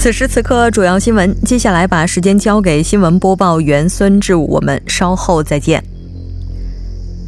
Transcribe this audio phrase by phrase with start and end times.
[0.00, 1.36] 此时此刻，主要新闻。
[1.42, 5.84] 接下来把时间交给新闻播报员孙志武，我们稍后再见。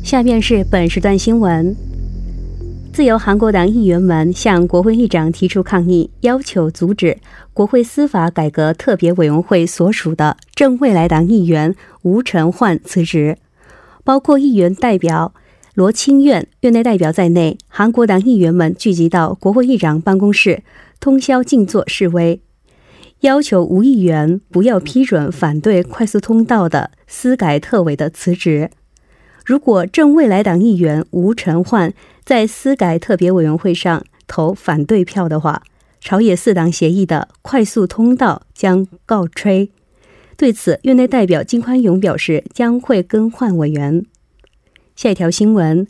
[0.03, 1.77] 下面是本时段新闻：
[2.91, 7.19] 自由韩国党议员们向国会议长提出抗议，要求阻止
[7.53, 13.37] 国会司法改革特别委员会所属的正未来党议员吴承焕辞职。
[14.03, 15.35] 包括议员代表
[15.75, 20.63] 罗清苑、院内代表在内，韩国党议员们聚集到国会议长办公室，
[20.99, 22.41] 通宵静坐示威，
[23.23, 28.71] 要求吴议员不要批准反对快速通道的司改特委的辞职。
[29.45, 35.63] 如果正未来党议员吴承焕在司改特别委员会上投反对票的话，
[36.01, 39.71] 朝野四党协议的快速通道将告吹。
[40.37, 44.05] 对此，院内代表金宽永表示将会更换委员。
[44.97, 45.87] 下一条新闻：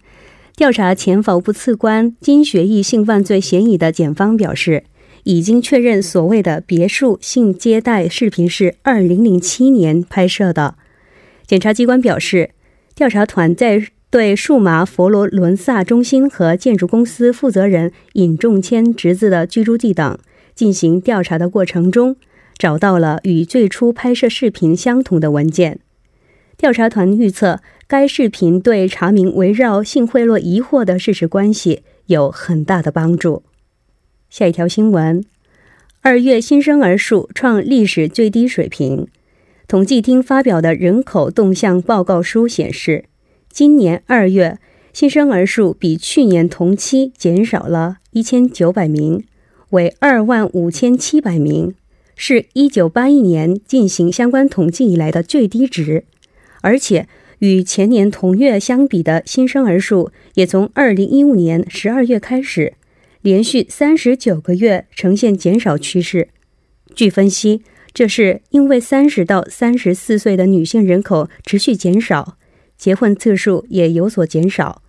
[0.54, 4.84] 调查前法务部次官金学义性犯罪嫌疑的检方表示，
[5.24, 10.76] 已经确认所谓的别墅性接待视频是2007年拍摄的。
[11.46, 12.50] 检察机关表示。
[12.94, 20.18] 调查团在对数码佛罗伦萨中心和建筑公司负责人尹仲谦侄子的居住地等
[20.54, 22.16] 进行调查的过程中，
[22.58, 25.80] 找到了与最初拍摄视频相同的文件。
[26.58, 33.42] 调查团预测，该视频对查明围绕性贿赂疑惑的事实关系有很大的帮助。
[34.32, 35.22] 下一条新闻：
[36.00, 39.06] 二月新生儿数创历史最低水平。
[39.68, 43.04] 统计厅发表的人口动向报告书显示，
[43.50, 44.58] 今年二月
[44.94, 49.22] 新生儿数比去年同期减少了一千九百名，
[49.68, 51.74] 为二万五千七百名，
[52.16, 56.04] 是一九八一年进行相关统计以来的最低值。
[56.62, 57.06] 而且，
[57.40, 62.72] 与前年同月相比的新生儿数也从二零一五年十二月开始，
[63.22, 66.28] 连续三十九个月呈现减少趋势。
[66.94, 67.62] 据分析。
[67.94, 72.38] 这是因为三十到三十四岁的女性人口持续减少，
[72.78, 74.82] 结婚次数也有所减少。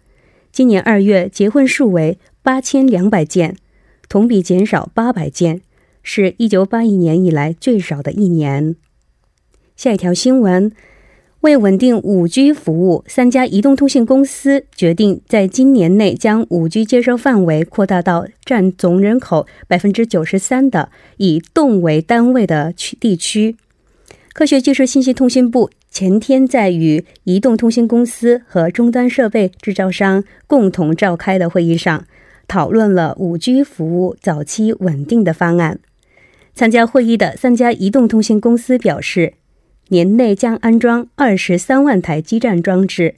[0.54, 3.58] 今年二月结婚数为八千两百件，
[4.08, 5.60] 同比减少八百件，
[6.02, 8.78] 是一九八一年以来最少的一年。
[9.76, 10.72] 下一条新闻。
[11.44, 23.58] 为稳定 5G 服务，三家移动通信公司决定在今年内将 5G 接收范围扩大到占总人口百分之九十三的以栋为单位的区地区。
[24.32, 32.06] 科学技术信息通信部前天在与移动通信公司和终端设备制造商共同召开的会议上，
[32.48, 35.80] 讨论了 5G 服务早期稳定的方案。
[36.56, 39.34] 参加会议的三家移动通信公司表示。
[39.94, 43.14] 年内将安装二十三万台基站装置，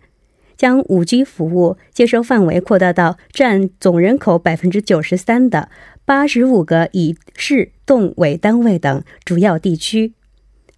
[0.58, 5.70] 将五 G 服务接收范围扩大到占总人口百分之九十三的
[6.04, 10.12] 八十五个以市动委单位等主要地区。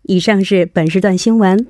[0.04, 1.66] 以上是本时段新闻。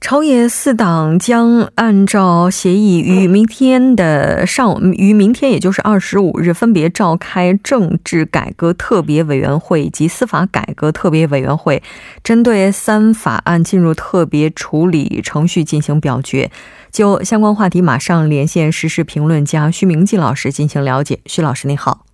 [0.00, 11.82] 朝野四党将按照协议，于明天的上于明天，也就是二十五日，分别召开政治改革特别委员会以及司法改革特别委员会，
[12.24, 16.50] 针对三法案进入特别处理程序进行表决。
[16.90, 21.20] 就相关话题，马上连线时事评论家徐明季老师进行了解。
[21.26, 22.06] 徐老师，你好。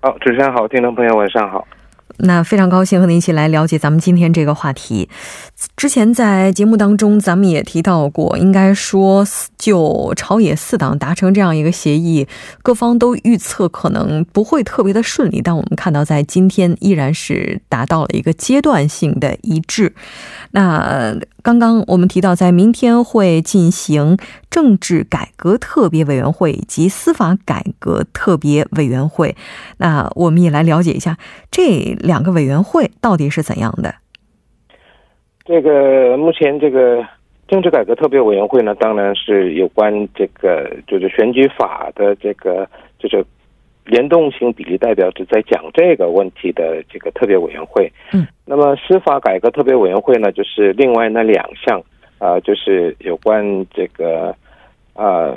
[0.00, 1.66] 好，主持人好，听众朋友晚上好。
[2.18, 5.08] 那非常高兴和您一起来了解咱们今天这个话题。
[5.76, 9.26] 之前在节目当中，咱们也提到过，应该说
[9.56, 12.26] 就朝野四党达成这样一个协议，
[12.62, 15.40] 各方都预测可能不会特别的顺利。
[15.42, 19.94] 但我们看到，在今天依然是达到了一个阶段性的一致。
[20.50, 24.16] 那刚刚我们提到，在明天会进行
[24.48, 29.34] 政治改革特别委员会以及司法改革特别委员会。
[29.78, 31.18] 那我们也来了解一下
[31.50, 33.94] 这两个委员会到底是怎样的。
[35.44, 37.04] 这个目前这个
[37.48, 42.68] 政治改革特别委员会呢，当然是有关这个就是选举法的这个
[42.98, 43.24] 就是。
[43.84, 47.90] 联动性比例代表只在讲这个问题的这个特别委员会。
[48.12, 51.82] 嗯，那么司法改革特别委员会呢，就是另外那两项
[52.18, 54.34] 啊，就是有关这个
[54.94, 55.36] 啊，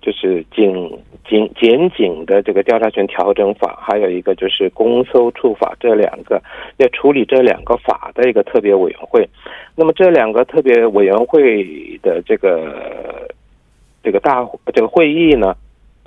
[0.00, 6.40] 就是警警检警的这个调查权调整法，还有一个就是公搜处法这两个
[6.76, 9.28] 要处理这两个法的一个特别委员会。
[9.74, 13.28] 那么这两个特别委员会的这个
[14.02, 15.56] 这个大这个会议呢？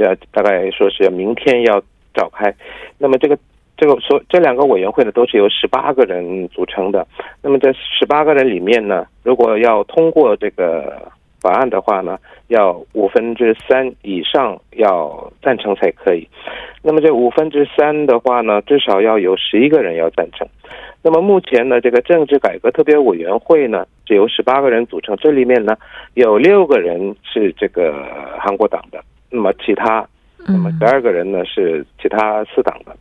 [0.01, 1.81] 要大概说是明天要
[2.13, 2.53] 召开，
[2.97, 3.37] 那么这个
[3.77, 7.07] 这个所这两个委员会呢，都是由十八个人组成的。
[7.41, 11.01] 那么这十八个人里面呢，如果要通过这个
[11.39, 16.27] 法案的话呢，要五分之三以上要赞成才可以。
[16.83, 20.47] 那么这五分之三的话呢，至少要有十一个人要赞成。
[21.03, 25.75] 那么目前呢，这个政治改革特别委员会呢，是由十八个人组成，这里面呢
[26.13, 28.05] 有六个人是这个
[28.39, 29.03] 韩国党的。
[29.31, 30.05] 那么其他，
[30.45, 32.95] 那么十二个人呢是其他四党的。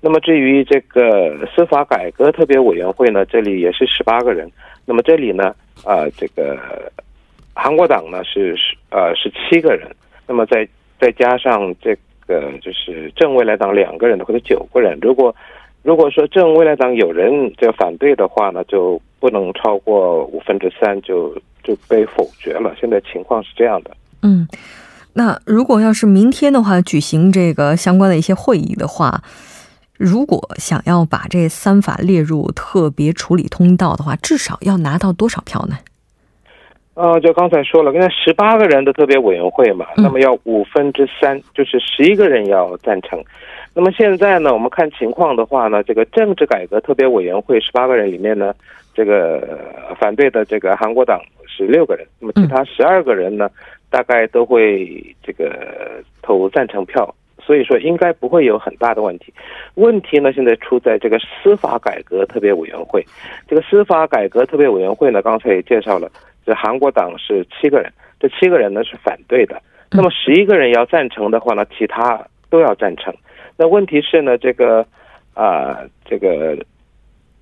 [0.00, 4.50] 那么至于这个司法改革特别委员会呢，这里也是十八个人。
[4.84, 6.58] 那么这里呢，啊，这个
[7.54, 9.88] 韩国党呢是十呃十七个人。
[10.26, 10.66] 那么再
[10.98, 11.96] 再加上这
[12.26, 14.98] 个就是正未来党两个人的或者九个人。
[15.00, 15.34] 如果
[15.82, 21.32] 如果说正未来党有人这反对的话呢，就不能超过五分之三，就
[21.62, 22.74] 就被否决了。
[22.80, 23.90] 现在情况是这样的。
[24.22, 24.46] 嗯。
[25.14, 29.22] 那如果要是明天的话举行这个相关的一些会议的话，
[29.98, 35.76] 如果想要把这三法列入特别处理通道的话，至少要拿到多少票呢？
[36.94, 43.22] 呃，就刚才说了，跟十八个人的特别委员会嘛，那么要五分之三，就是十一个人要赞成。
[43.74, 48.52] 那么现在呢，我们看情况的话呢，这个政治改革特别委员会十八个人里面呢，
[48.92, 49.58] 这个
[49.98, 53.48] 反对的这个韩国党是六个人，那么其他十二个人呢？
[53.92, 59.32] 大概都会这个投赞成票，所以说应该不会有很大的问题。
[59.74, 63.04] 问题呢，现在出在这个司法改革特别委员会。
[63.46, 66.10] 这个司法改革特别委员会呢，刚才也介绍了，
[66.46, 69.60] 这韩国党是七个人，这七个人呢是反对的。
[69.90, 72.18] 那么十一个人要赞成的话呢，其他
[72.48, 73.14] 都要赞成。
[73.58, 74.86] 那问题是呢，这个
[75.34, 76.56] 啊，这个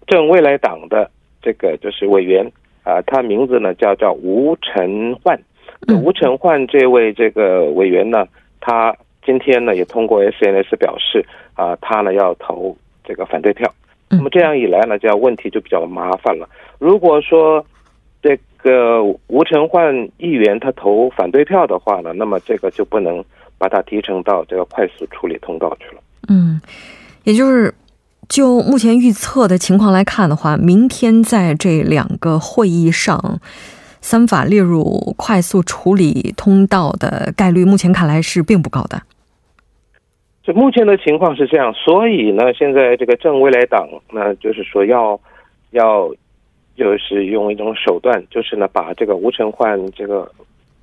[0.09, 1.09] 正未来党的
[1.41, 2.45] 这个就是委员
[2.83, 5.41] 啊，他名字呢叫叫吴成焕。
[5.89, 8.27] 吴成焕这位这个委员呢，
[8.61, 8.95] 他
[9.25, 11.25] 今天呢也通过 SNS 表示
[11.55, 13.73] 啊，他呢要投这个反对票。
[14.09, 16.49] 那么这样一来呢，这样问题就比较麻烦了。
[16.79, 17.65] 如果说
[18.23, 23.25] 这个吴成焕议员他投反对票的话呢，那么这个就不能
[23.57, 26.03] 把他提成到这个快速处理通道去了。
[26.29, 26.61] 嗯，
[27.25, 27.73] 也就是
[28.29, 33.41] 就目前预测的情况来看的话，明天在这两个会议上。
[34.01, 39.03] 三法列入快速处理通道的概率，目前看来是并不高的。
[40.43, 45.21] 就目前的情况是这样，所以呢，现在这个正未来党呢，就是说要
[45.71, 46.11] 要
[46.75, 50.31] 就是用一种手段，就是呢把这个吴成焕这个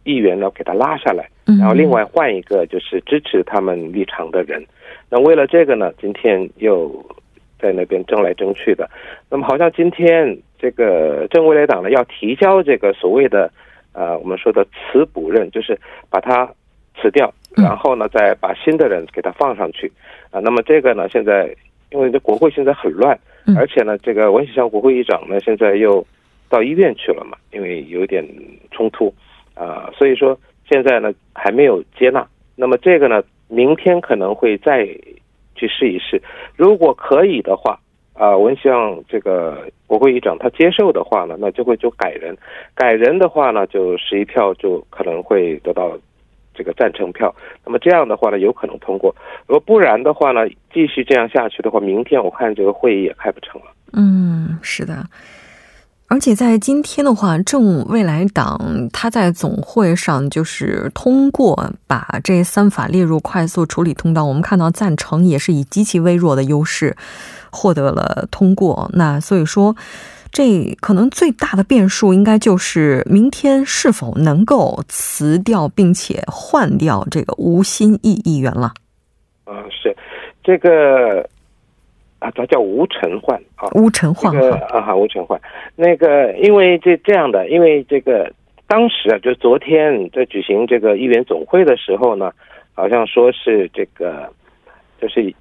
[0.04, 4.64] 议员呢给他拉下来，然后另外换一个就是支持他们立场的人。
[5.10, 7.04] 那为了这个呢，今天又
[7.60, 8.90] 在那边争来争去的。
[9.30, 10.38] 那么好像今天。
[10.60, 13.48] 这个正未来党呢要提交这个所谓的，
[13.94, 16.52] 呃，我们说的辞补任，就是把它
[17.00, 19.92] 辞掉，然后呢再把新的人给他放上去，
[20.32, 21.56] 啊，那么这个呢现在
[21.92, 23.16] 因为这国会现在很乱，
[23.56, 26.04] 而且呢这个文喜祥国会议长呢现在又
[26.50, 28.28] 到医院去了嘛，因为有点
[28.72, 29.14] 冲突，
[29.54, 30.36] 啊，所以说
[30.68, 34.90] 现在呢还没有接纳，那么这个呢明天可能会再
[35.58, 36.22] 去试一试，
[36.56, 37.78] 如果可以的话。
[38.20, 42.36] 啊，我希望这个国会议长他接受的话呢，那就会就改人，
[42.74, 45.96] 改人的话呢，就十一票就可能会得到
[46.56, 47.32] 这个赞成票。
[47.64, 49.14] 那么这样的话呢，有可能通过；
[49.46, 53.68] 如果不然的话呢，继续这样下去的话，明天我看这个会议也开不成了。
[53.94, 55.06] 嗯，是的。
[56.10, 66.96] 而且在今天的话，正未来党他在总会上就是通过把这三法列入快速处理通道，我们看到赞成也是以极其微弱的优势
[67.52, 68.90] 获得了通过。
[68.94, 69.76] 那所以说，
[70.32, 78.74] 这可能最大的变数应该就是明天是否能够辞掉并且换掉这个吴新义议员了。
[79.44, 79.94] 啊，是
[80.42, 81.30] 这个。
[82.20, 85.40] 啊，他叫吴成焕啊，吴成焕这个啊哈，吴成焕，
[85.76, 88.32] 那个因为这这样的，因为这个
[88.68, 92.32] 当时啊，就昨天在举行这个议员总会的时候呢，
[92.74, 94.28] 好像说是这个，
[95.00, 95.32] 就是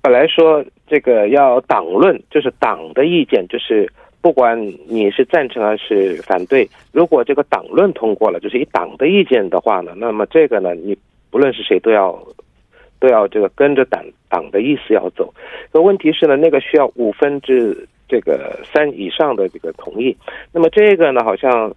[0.00, 4.56] 本来说这个要党论，就是党的意见，就是不管
[4.86, 10.96] 你是赞成还是反对，如果这个党论通过了，就是以党的意见的话呢，那么这个呢，你
[11.32, 12.16] 不论是谁都要。
[13.00, 15.32] 都要这个跟着党党的意思要走，
[15.72, 20.16] 可问题是呢，那个需要五分之这个三以上的这个同意。
[20.52, 21.74] 那么这个呢，好像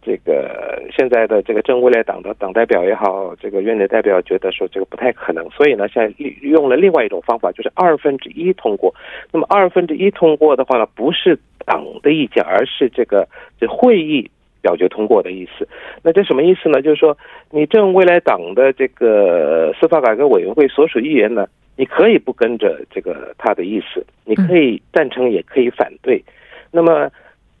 [0.00, 8.94] 这个现在的这个正未来党的党代表也好，这个院内代表觉得说这个不太可能，所以呢，现在用了另外一种方法，就是二分之一通过。
[9.32, 13.26] 那么二分之一通过的话呢，不是党的意见，而是这个
[13.58, 14.30] 这会议。
[14.64, 15.68] 表决通过的意思，
[16.02, 16.80] 那这什么意思呢？
[16.80, 17.14] 就是说，
[17.50, 26.24] 你正未来党的这个司法改革委员会所属议员呢，你可以不跟着这个他的意思，你可以赞成，也可以反对。
[26.70, 27.10] 那么，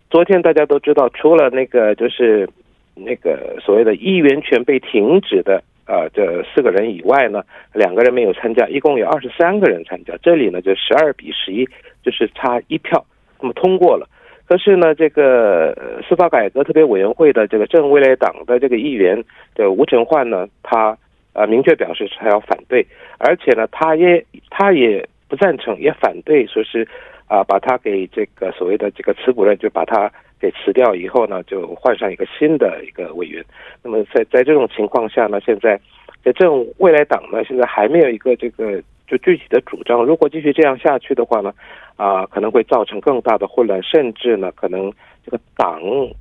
[0.08, 2.48] 昨天大家都知道，除了那个就是
[2.94, 7.42] 那个所谓的议员权被停止的啊这四个人以外呢，
[7.74, 10.14] 两个人没有参加，一共有二十三个人参加。
[10.22, 11.68] 这里呢就十二比十一，
[12.02, 13.04] 就是差一票，
[13.42, 14.08] 那么通过了。
[14.46, 15.74] 可是呢，这个
[16.06, 19.24] 司法改革特别委员会的这个正未来党的这个议员
[19.54, 20.96] 的吴成焕呢，他
[21.32, 22.86] 呃明确表示他要反对，
[23.18, 26.86] 而且呢，他也他也不赞成，也反对，说是
[27.26, 33.42] 啊把他给这个所谓的这个辞补人就把他给辞掉以后呢，就换上一个新的一个委员。
[33.82, 35.80] 那么在在这种情况下呢，现在
[36.22, 38.82] 在正未来党呢，现在还没有一个这个。
[39.06, 41.52] 就具体的主张，如果继续这样下去的话呢，
[41.96, 44.92] 啊，可能会造成更大的混乱，甚至呢，可能
[45.24, 45.80] 这个党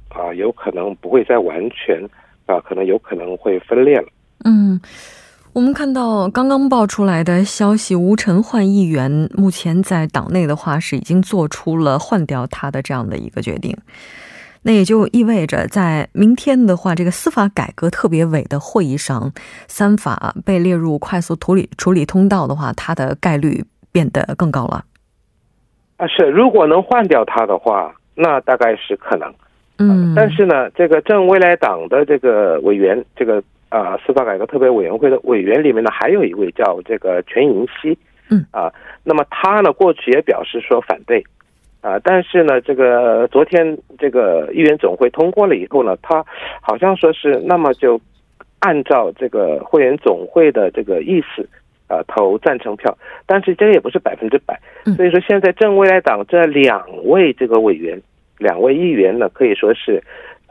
[0.10, 2.04] 啊，有可能不会再完全
[2.46, 4.08] 啊，可能有可能会分裂了。
[4.46, 4.80] 嗯，
[5.54, 13.74] 我们看到刚刚爆出来的消息，吴晨焕议员目前在党内的话是已经做出了换掉他的这样的一个决定。
[14.66, 19.32] 那也就意味着，在明天的话，这个司法改革特别委的会议上，
[19.68, 24.86] 三法被列入快速处理处理通道的话，它的概率变得更高了。
[25.98, 29.34] 啊，是，如果能换掉它的话，那大概是可能。
[29.80, 37.98] 嗯，但是呢，这个正未来党的这个委员，这个啊司法改革特别委员会的委员里面呢，还有一位叫这个全银熙。
[38.30, 38.72] 嗯，啊，
[39.04, 41.22] 那么他呢，过去也表示说反对。
[41.84, 46.24] 啊，但是呢，这个昨天这个议员总会通过了以后呢，他
[46.62, 48.00] 好像说是那么就
[48.60, 51.46] 按照这个会员总会的这个意思
[51.90, 54.58] 啊投赞成票，但是这个也不是百分之百，
[54.96, 58.02] 所以说现在正未来党这两位这个委员，
[58.38, 60.02] 两位议员呢可以说是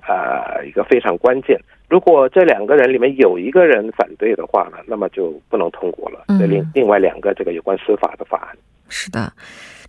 [0.07, 1.59] 啊一个非常关键，
[1.93, 6.25] 如果这两个人里面有一个人反对的话呢，那么就不能通过了。
[6.39, 8.57] 这另另外两个这个有关司法的法案，
[8.89, 9.31] 是的。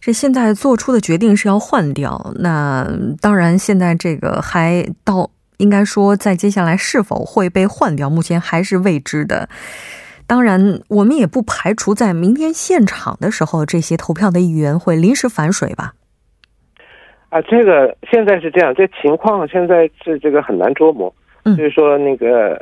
[0.01, 2.85] 这现在做出的决定是要换掉，那
[3.21, 5.29] 当然现在这个还到
[5.59, 9.47] 应该说在接下来是否会被换掉，目前还是未知的。
[10.27, 15.93] 当然，我们也不排除在明天现场的时候，这些投票的议员会临时反水吧。
[17.29, 21.15] 啊，这个现在是这样，这情况现在是这个很难捉摸。
[21.45, 22.57] 就是说，那个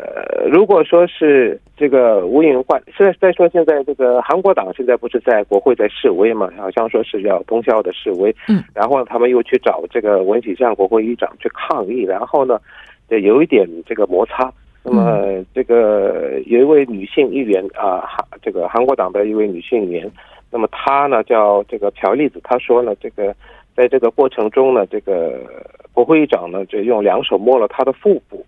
[0.51, 6.49] 如果说是这个吴颖焕，现在再说现在这个韩国党现在不是在国会在示威嘛？
[6.57, 8.35] 好像说是要通宵的示威。
[8.49, 12.59] 嗯，然后他们又去找这个文喜相国会议长去抗议，然后呢，
[13.07, 14.51] 有一点这个摩擦。
[14.83, 20.11] 那么这个有一位女性议员啊，韩这个韩国党的一位女性议员，
[20.49, 23.31] 那么她呢叫这个朴丽子，她说呢，这个
[23.75, 25.39] 在这个过程中呢，这个
[25.93, 28.43] 国会议长呢就用两手摸了她的腹部。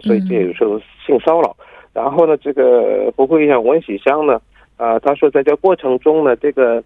[0.00, 1.54] 所以这有时候性骚扰，
[1.92, 4.40] 然后呢，这个国会议长文喜香呢，
[4.78, 6.82] 啊，他说在这过程中呢，这个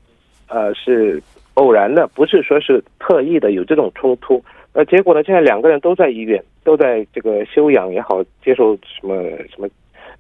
[0.49, 1.23] 呃是
[1.55, 9.15] 偶然的，不是说是特意的有这种冲突，呃，结果呢，现在两个人都在医院，都在这个休养也好，接受什么
[9.49, 9.69] 什么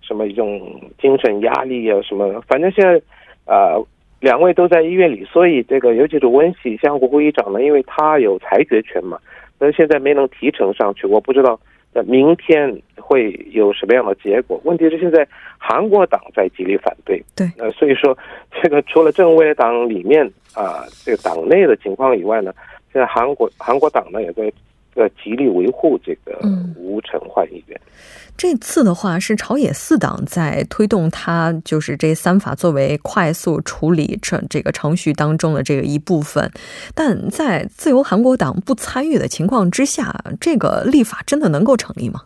[0.01, 3.03] 什么一种精神压力啊什么，反正现在
[3.53, 3.75] 啊
[4.21, 9.19] 两位都在医院里，所以这个尤其是温喜香国会议长呢，因为他有裁决权嘛，
[9.59, 11.59] 但是现在没能提成上去，我不知道。
[12.05, 14.61] 明天会有什么样的结果？
[14.65, 15.27] 问题是现在
[15.59, 18.17] 韩国党在极力反对，对，呃，所以说
[18.63, 22.53] 这个除了正未来党里面啊这个党内的情况以外呢，
[22.93, 24.53] 现在韩国韩国党呢也在
[24.97, 26.37] 呃极力维护这个
[26.77, 27.81] 吴成焕议员。
[28.37, 36.51] 这次的话是朝野四党在推动他，就是这三法作为快速处理程这个程序当中的这个一部分，
[36.95, 42.21] 但在自由韩国党不参与的情况之下，这个立法真的能够成立吗？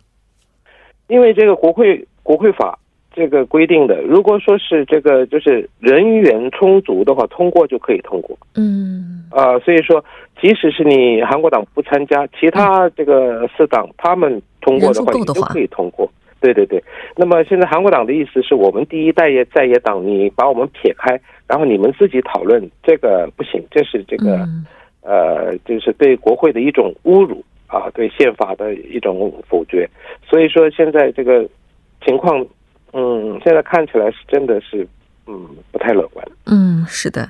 [1.07, 2.77] 因为这个国会国会法
[3.21, 8.35] 这个规定的，如果说是这个就是人员充足的话，通过就可以通过。
[8.55, 10.03] 嗯啊、所以说，
[10.41, 16.11] 即使是你韩国党不参加，其他这个四党他们通过的话，人数够的话也都可以通过。
[16.39, 16.83] 对对对。
[17.15, 24.65] 那么现在韩国党的意思是我们第一代也在野党，你把我们撇开，然后你们自己讨论，这个不行，这是这个、嗯
[25.03, 29.87] 呃，就是对国会的一种侮辱啊，对宪法的一种否决。
[30.27, 31.47] 所以说现在这个
[32.03, 32.43] 情况，
[32.93, 34.87] 嗯，现在看起来是真的是，
[35.27, 36.25] 嗯，不太乐观。
[36.45, 37.29] 嗯，是的。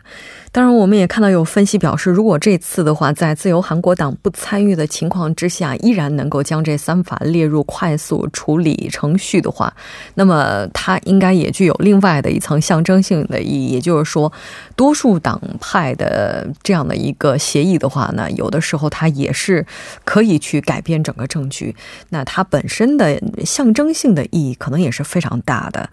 [0.53, 9.73] 当然，我们也看到有分析表示，如果这次的话，在自由韩国党不参与的情况之下，依然能够将这三法列入快速处理程序的话，
[10.15, 14.31] 那么它应该也具有另外的一层象征性的意义，也就是说，
[14.75, 19.65] 多数党派的这样的一个协议的话呢，有的时候它也是
[20.03, 21.73] 可以去改变整个政局，
[22.09, 25.89] 那它本身的象征性的意义可能也是非常大的。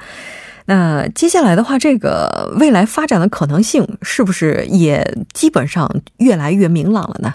[0.68, 7.32] 那接下来的话，这个未来发展的可能性是不是也基本上越来越明朗了呢？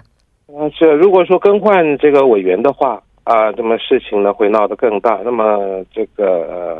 [0.56, 5.20] 啊，是，如果说更换这个委员的话，啊，那么事情呢会闹得更大。
[5.26, 6.78] 那么这个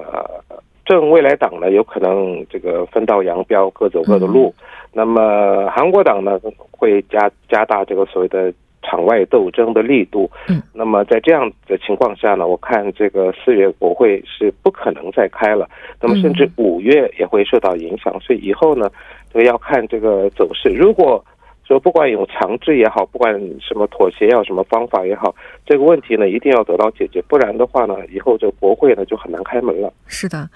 [0.48, 4.54] 呃，正未来党呢，有可能这个分道扬镳，各走各的路。
[4.94, 10.30] 那么韩国党呢，会加加大这个所谓的场外斗争的力度。
[10.48, 15.68] 嗯，那么在这样的情况下呢，我看这个四月国会是不可能再开了。
[16.00, 18.14] 那么甚至五月也会受到影响。
[18.20, 18.92] 所以以后呢，
[19.32, 20.70] 这个要看这个走势。
[20.70, 21.24] 如果
[21.66, 25.34] 说不管有强制也好，不管什么妥协要什么方法也好，
[25.66, 29.92] 这个问题呢一定要得到解决，不然的话呢，以后这个国会呢就很难开门了。
[30.08, 30.50] 是的。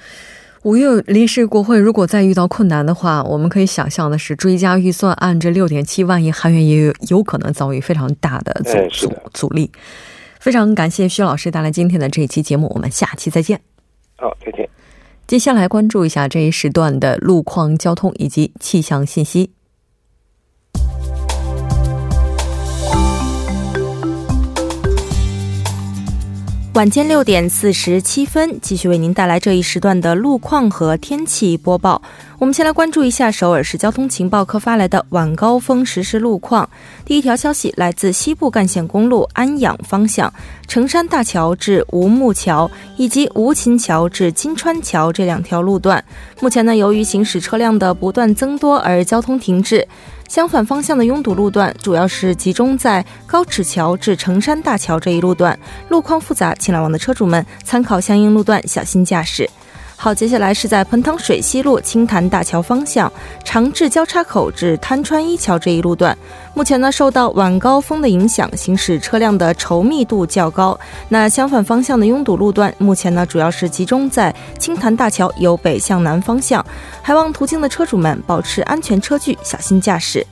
[0.67, 9.71] 五月临时国会如果再遇到困难的话，我们可以想象的是，追加预算案这六点七万亿韩元也有有可能遭遇非常大的阻阻阻力。
[10.41, 13.62] 非常感谢薛老师带来今天的这一期节目，我们下期再见。
[14.17, 14.69] 好，再见。
[15.25, 19.51] 接下来关注一下这一时段的路况、交通以及气象信息。
[26.77, 32.00] 晚间六点四十七分，继续为您带来这一时段的路况和天气播报。
[32.37, 36.70] 我们先来关注一下首尔市交通情报科发来的晚高峰实时路况。
[37.03, 40.31] 第一条消息来自西部干线公路安养方向，
[40.68, 46.05] 成山大桥至吴木桥以及吴琴桥至金川桥这两条路段，
[46.42, 49.87] 目前呢由于行驶车辆的不断增多而交通停滞。
[50.27, 55.57] 相反方向的拥堵路段主要是集中在高尺桥至成山大桥这一路段，
[55.90, 59.50] 路况复杂，请来往的车主们参考相应路段，小心驾驶。
[60.00, 63.12] 好，接下来是在盆塘水西路青潭大桥方向
[63.44, 66.16] 长治交叉口至滩川一桥这一路段，
[66.53, 70.79] 目前呢受到晚高峰的影响，行驶车辆的稠密度较高。
[71.10, 76.64] 那相反方向的拥堵路段，目前呢主要是集中在青潭大桥由北向南方向，
[77.01, 80.25] 还望途经的车主们保持安全车距，小心驾驶。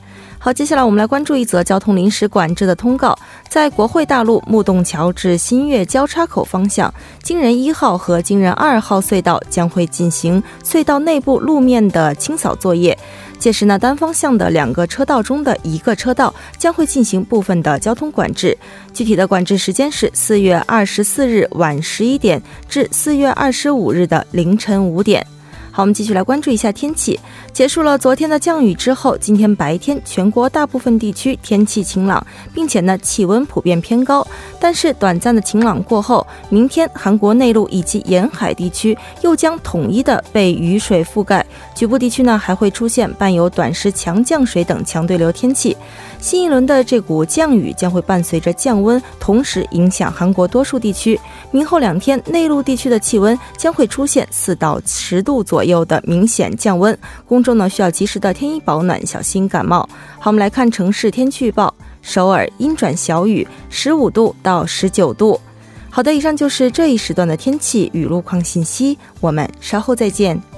[0.46, 12.96] 好，接下来我们来关注一则交通临时管制的通告，在国会大路木洞桥至新月交叉口方向，京仁一号和京仁二号隧道将会进行隧道内部路面的清扫作业。
[13.40, 18.56] 届时呢，单方向的两个车道中的一个车道将会进行部分的交通管制。
[18.94, 25.26] 具体的管制时间是四月二十四日晚十一点至四月二十五日的凌晨五点。
[25.76, 27.20] 好，我们继续来关注一下天气。
[27.52, 34.26] 结束了昨天的降雨之后，今天白天全国大部分地区天气晴朗，并且呢气温普遍偏高。
[34.58, 45.76] 但是短暂的晴朗过后，明天韩国内陆以及沿海地区又将统一的被雨水覆盖，局部地区呢还会出现伴有短时强降水等强对流天气。
[46.20, 51.18] 新一轮的这股降雨将会伴随着降温，同时影响韩国多数地区。
[51.52, 59.88] 明后两天，内陆地区的气温将会出现四到十度左右的明显降温，公众呢需要及时的添衣保暖，小心感冒。
[60.18, 65.40] 好，我们来看城市天气预报：首尔阴转小雨，十五度到十九度。
[65.90, 70.55] 好的，以上就是这一时段的天气与路况信息，我们稍后再见。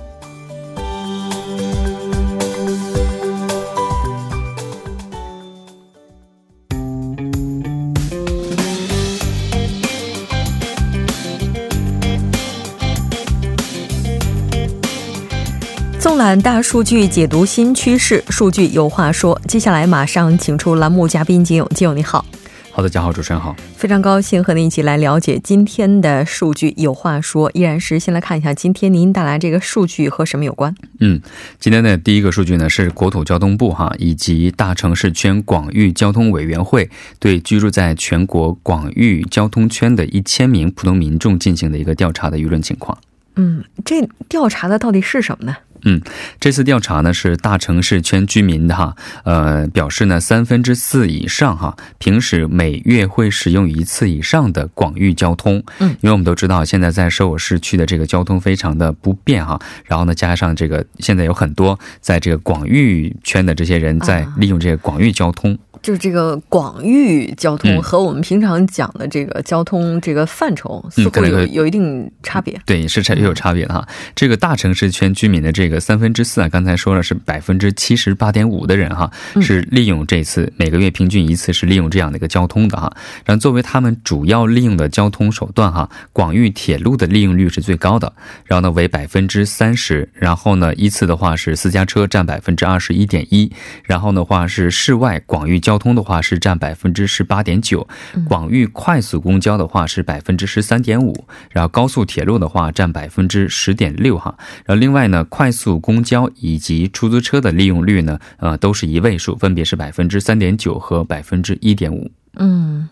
[16.36, 19.40] 大数据，解读新趋势，数据有话说。
[19.46, 22.24] 接下来马上请出栏目嘉宾金勇，金勇你好。
[22.70, 23.56] 好的，家好，主持人好。
[23.76, 27.50] 非常高兴和您一起来了解今天的数据有话说。
[27.54, 30.74] 依然是先来看一下今天您带来这个数据和什么有关？
[31.00, 31.20] 嗯，
[31.58, 42.98] 今天的第一个数据呢是国土交通部哈以及大城市圈广域交通委员会对居住在全国广域交通圈的一千名普通民众进行的一个调查的舆论情况。
[43.40, 45.56] 嗯，这调查的到底是什么呢？
[45.82, 46.00] 嗯，
[46.40, 55.62] 这次调查呢是大城市圈居民的哈，呃，表示呢三分之四以上哈，平时每月会使用一次以上的广域交通。
[55.78, 65.58] 嗯，因为我们都知道现在在首尔市区的这个交通非常的不便哈，然后呢加上这个现在有很多在这个广域圈的这些人在利用这个广域交通。
[65.88, 72.60] 就是这个广域交通和我们平常讲的这个交通这个范畴似乎有有一定差别。
[72.66, 73.88] 对，是差也有差别的哈。
[74.14, 82.94] 这个大城市圈居民的这个三分之四啊，刚才说了是百分之七十八点五的人哈，是利用这次每个月平均一次是利用这样的一个交通的哈。
[83.24, 88.12] 然后作为他们主要利用的交通手段哈，广域铁路的利用率是最高的，
[88.44, 93.50] 然后呢为百分之三十，然后呢依次的话是私家车占百分之二十一点一，
[93.84, 97.86] 然后的话是室外广域交通的话是占百分之十八点九，
[98.26, 112.10] 广域快速公交的话是百分之十三点五，然后高速铁路的话占百分之十点六哈，然后另外呢，快速公交以及出租车的利用率呢，呃，都是一位数，分别是百分之三点九和百分之一点五。
[112.34, 112.88] 嗯，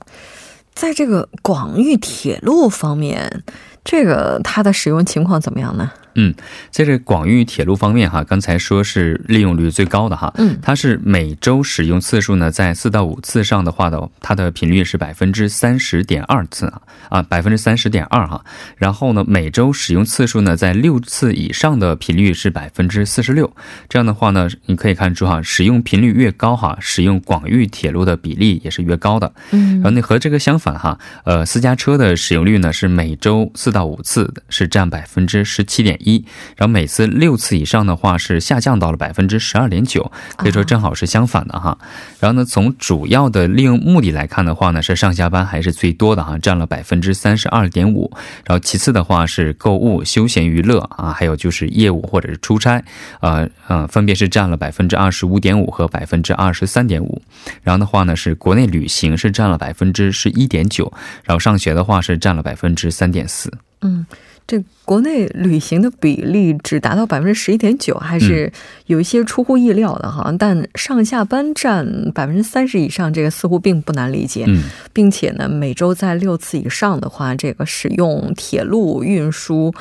[0.74, 3.42] 在这个广域铁路方面，
[3.84, 5.90] 这个它的使用情况怎么样呢？
[6.16, 6.34] 嗯，
[6.70, 18.44] 在这广域铁路方面哈，刚才说是利用率最高的哈，嗯，它是每周使用次数呢在四到五次上的话的，它的频率是百分之三十点二次啊，啊百分之三十点二哈，
[18.76, 23.54] 然后呢每周使用次数呢在六次以上的频率是百分之四十六，
[23.88, 35.98] 这样的话呢你可以看出哈，使用频率越高哈，使用广域铁路的比例也是越高的，嗯，然后那和这个相反哈，呃私家车的使用率呢是每周四到五次是占百分之十七点。
[36.06, 36.24] 一，
[36.56, 41.76] 然后每次六次以上的话是下降到了百分之十二点九，可以说正好是相反的哈。
[42.20, 48.10] 然后呢，从主要的利用目的来看的话呢，是上下班还是最多的哈，占了百分之三十二点五。
[48.44, 52.82] 然后其次的话是购物、休闲娱乐啊，还有就是业务或者是出差，
[53.20, 57.20] 呃呃，分别是占了百分之二十五点五和百分之二十三点五。
[57.62, 60.92] 然后的话呢，是国内旅行是占了百分之十一点九，
[61.24, 63.52] 然后上学的话是占了百分之三点四。
[63.80, 64.06] 嗯。
[64.46, 68.52] 这国内旅行的比例只达到百分之十一点九，还是
[68.86, 70.32] 有一些出乎意料的哈。
[70.38, 74.44] 但上下班占百分之三十以上，这个似乎并不难理解。
[74.46, 79.74] 嗯，并且呢，每周在六次以上的话，这个使用铁路运输。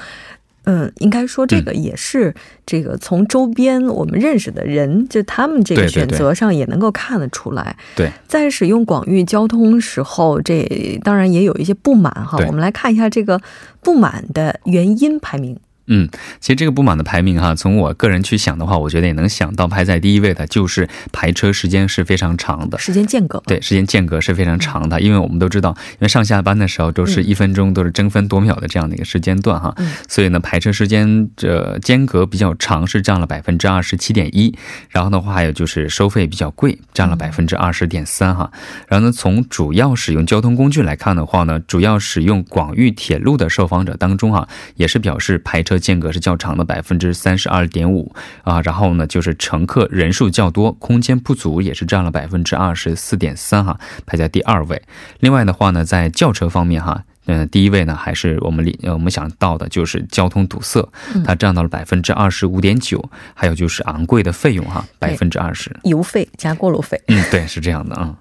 [0.65, 2.33] 嗯，应该说这个也是
[2.65, 7.75] 这个从周边我们认识的人，就他们这个选择上也能够看得出来。
[7.95, 12.37] 对，在使用广域交通时候，这当然也有一些不满哈。
[12.47, 13.39] 我们来看一下这个
[13.81, 15.57] 不满的原因排名。
[15.87, 29.75] 嗯，其实这个不满的排名哈，从我个人去想的话，我觉得也能想到排在第一位的就是排车时间是非常长的，时间间隔对，时间间隔是非常长的，因为我们都知道，因为上下班的时候都是一分钟都是争分夺秒的这样的一个时间段哈，
[30.07, 34.57] 所以呢排车时间这间隔比较长是占了百分之二十七点一，
[34.89, 38.51] 然后的话还有就是收费比较贵，占了百分之二十点三哈，
[38.87, 45.74] 然后呢从主要使用交通工具来看的话呢，主要使用广域铁路的受访者当中哈，也是表示排车。
[45.79, 54.81] 间隔是较长的百分之三十二点五啊，然后呢就是乘客人数较多，空间不足也是占了百分之二十四点三哈，排在第二位。
[55.19, 60.87] 另外的话呢，在轿车方面哈，嗯，第一位呢还是我们呃我们想到的就是交通堵塞，
[61.25, 68.15] 它占到了百分之二十五点九，还有就是昂贵的费用哈，百分之二十，油费加过路费，嗯，对，是这样的啊。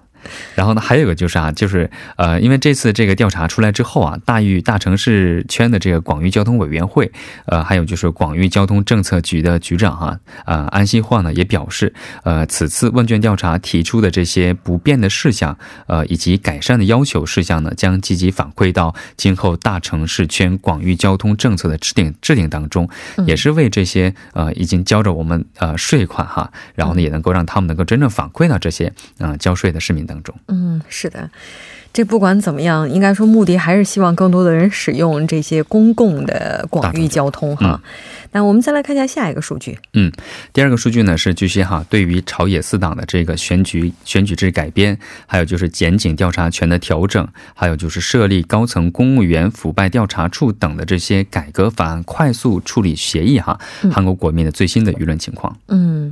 [0.55, 7.11] 然后呢，还有一个就是啊，就是呃，因为这次这个调查出来之后啊，大域大城市圈的这个广域交通委员会，
[7.45, 15.57] 呃，还有就是广域交通政策局的局长哈，呃，安西焕呢也表示，呃，此次问卷调查提出的这些不变的事项，
[15.87, 22.89] 呃，以及改善的要求事项呢，将积极反馈到今后大城市圈广域交通政策的制定制定当中，
[23.25, 30.35] 也是为这些呃已经交着我们呃税款哈，然后呢，也能够让他们能够真正反馈到这些嗯交税的市民当。
[30.47, 31.29] 嗯，是的，
[31.93, 37.81] 这不管怎么样，应该说目的还是希望更多的人使用这些公共的广域交通哈。
[38.31, 39.79] 那我们再来看一下下一个数据。
[39.93, 40.11] 嗯，
[40.51, 53.57] 第二个数据呢是据悉哈，对于朝野四党的这个选举选举制改编，还有就是检警调查权的调整，还有就是设立高层公务员腐败调查处等的这些改革法案快速处理协议哈，
[53.89, 55.57] 韩国国民的最新的舆论情况。
[55.69, 56.11] 嗯。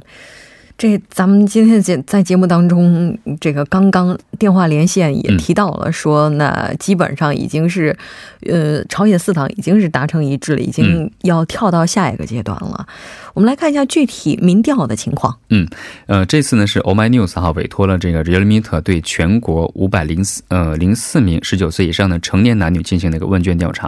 [0.84, 7.98] 这咱们今天节在节目当中，这个刚刚电话连线也提到了，说那基本上已经是，
[8.42, 12.86] 呃，朝野四党已经是达成一致了，已经要跳到下一个阶段了。
[13.34, 15.36] 我们来看一下具体民调的情况。
[15.50, 15.68] 嗯，
[16.06, 23.88] 呃，这次呢是 o m y News 哈委托了这个 Realmeter 对全国五百零四呃零四名十九岁以上的成年男女进行了一个问卷调查。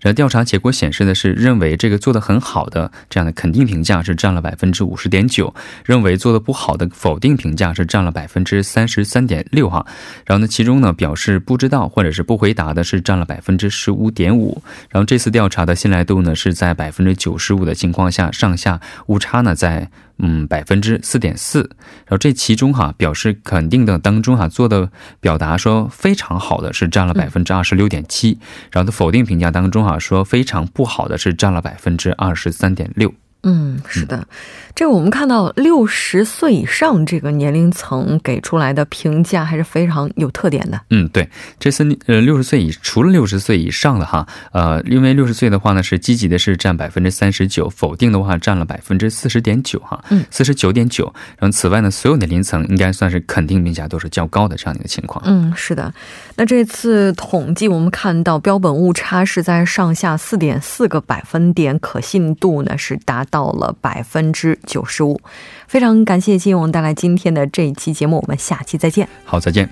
[0.00, 5.54] 然后调查结果显示的是，认为这个做的很好的这样的肯定评价是占了百分之五十点九，
[5.84, 9.86] 认为做的不好的否定评价是占了百分之三十三点六哈。
[10.24, 14.62] 然后呢，其中呢表示不知道或者是不回答的是占了百分之十五点五。
[14.88, 19.90] 然后这次调查的信赖度呢是在百分之九十五的情况下，上下误差呢在。
[20.18, 21.60] 嗯，百分之四点四，
[22.06, 28.38] 然后这其中哈表示肯定的当中哈做的表达说非常好的是占了百分之二十六点七，
[28.70, 33.12] 然后的否定评价当中哈说非常不好的是占了百分之二十三点六。
[33.42, 34.26] 嗯，是的，
[34.74, 40.80] 这个我们看到六十岁以上这个年龄层给出来的评价还是非常有特点的。
[40.90, 41.28] 嗯，对，
[41.60, 51.04] 这次呃六十岁以除了六十岁以上的哈，呃，因为六十岁的话呢是积极的是占百分之三十九，否定的话占了百分之四十点九哈，嗯，四十九点九。
[51.38, 55.22] 然后此外呢，所有年龄层应该算是肯定评价都是较高的这样的一个情况。
[55.24, 55.94] 嗯，是的。
[56.34, 63.25] 那这次统计我们看到标本误差是在上下四点四个百分点，可信度呢是达到。
[63.30, 65.20] 到了百分之九十五，
[65.66, 69.08] 非常感谢金勇带来今天的这一期节目，我们下期再见。
[69.24, 69.68] 好，再见。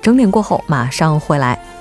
[0.00, 1.77] 整点过后马上回来。